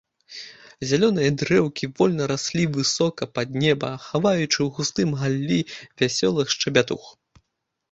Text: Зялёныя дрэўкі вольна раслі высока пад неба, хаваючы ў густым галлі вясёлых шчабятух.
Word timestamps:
Зялёныя 0.91 1.31
дрэўкі 1.41 1.89
вольна 1.99 2.23
раслі 2.31 2.63
высока 2.79 3.29
пад 3.35 3.47
неба, 3.65 3.93
хаваючы 4.07 4.49
ў 4.49 4.69
густым 4.81 5.09
галлі 5.23 5.61
вясёлых 5.99 6.47
шчабятух. 6.57 7.03